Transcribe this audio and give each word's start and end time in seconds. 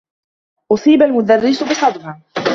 أُصيب 0.71 1.01
المدرّس 1.03 1.63
بصدمة. 1.63 2.19